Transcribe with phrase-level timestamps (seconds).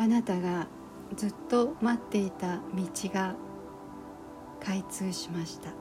[0.00, 0.66] あなたが
[1.14, 2.62] ずっと待っていた道
[3.12, 3.34] が
[4.58, 5.74] 開通しました。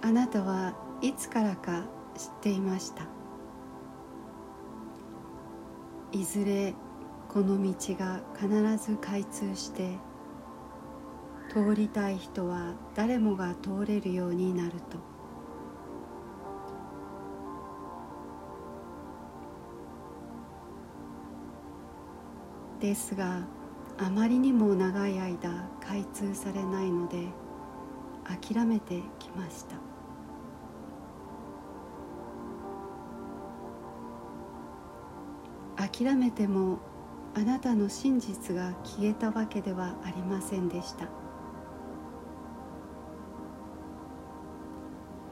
[0.00, 1.84] あなたはいつからか
[2.16, 3.04] 知っていました。
[6.12, 6.74] いずれ
[7.28, 8.48] この道が必
[8.82, 9.98] ず開通して
[11.50, 15.17] 通りたい人は誰もが通れるようになると。
[22.80, 23.42] ですが
[23.98, 27.26] あまりにも長い間開通されないので
[28.24, 29.76] 諦めてきました。
[35.76, 36.78] 諦めても
[37.34, 41.06] あなたの真実が消えたわけではありませんでした。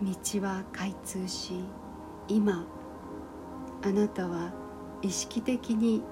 [0.03, 1.65] 道は開通し
[2.29, 2.67] 今
[3.83, 4.53] あなたは
[5.03, 6.03] 意識的に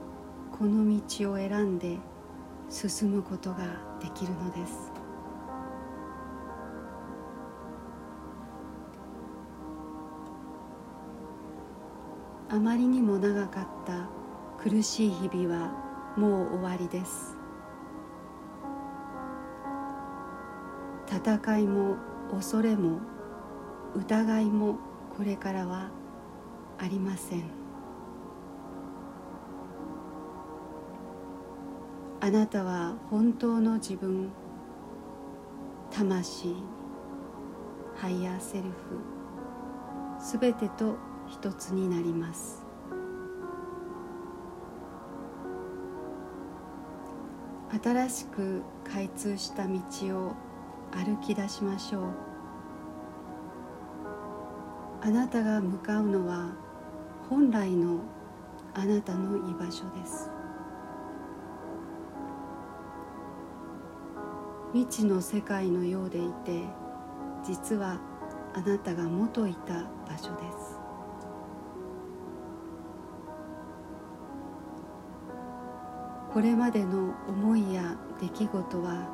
[0.57, 1.99] この道を選んで
[2.71, 3.57] 進むことが
[4.01, 4.93] できるのです。
[12.49, 14.09] あまりにも長かった
[14.63, 15.73] 苦しい日々は
[16.17, 17.37] もう終わりです。
[21.09, 21.97] 戦いも
[22.31, 23.01] 恐れも
[23.97, 24.77] 疑いも
[25.17, 25.91] これからは
[26.79, 27.64] ありません。
[32.25, 34.30] あなたは本当の自分
[35.91, 36.55] 魂
[37.94, 38.72] ハイヤーセルフ
[40.19, 40.97] すべてと
[41.28, 42.64] 一つになります。
[47.83, 49.78] 新しく開通した道
[50.19, 50.33] を
[50.92, 52.05] 歩き出しましょう。
[55.02, 56.52] あなたが向かうのは
[57.28, 57.98] 本来の
[58.72, 60.30] あなたの居場所です。
[64.74, 66.64] 未知の世界のようでいて
[67.45, 68.01] 実は
[68.55, 70.80] あなたが元いた場所です。
[76.33, 79.08] これまでの思いや出来事は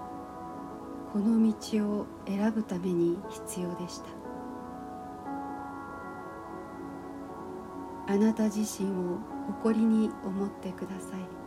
[1.13, 4.09] この道を選ぶために必要でした。
[8.07, 9.19] あなた自身を
[9.59, 11.40] 誇りに思ってください。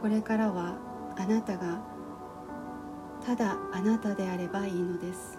[0.00, 0.76] これからは
[1.16, 1.80] あなたが
[3.24, 5.38] ただあなたであればいいのです。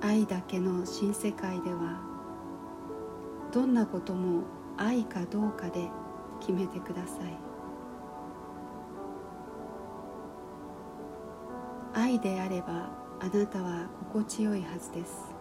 [0.00, 2.00] 愛だけの新世界では
[3.52, 4.44] どんなことも
[4.76, 5.90] 愛かどうかで
[6.40, 7.36] 決めてください。
[11.94, 12.88] 愛であれば
[13.20, 15.37] あなたは心地よいはずです。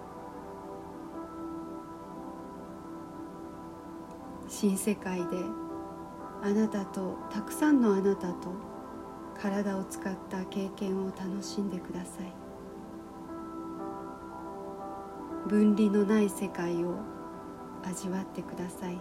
[4.47, 5.25] 新世界で
[6.41, 8.49] あなたとたくさんのあなたと
[9.39, 12.33] 体を使った経験を楽しんでください。
[15.47, 16.95] 分離のない世界を
[17.83, 18.99] 味わってください。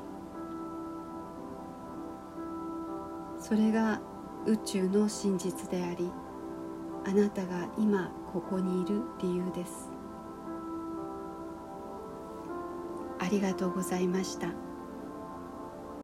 [3.38, 4.00] それが
[4.46, 6.10] 宇宙の真実であり
[7.04, 9.90] あなたが今ここにいる理由です。
[13.18, 14.65] ありがとうございました。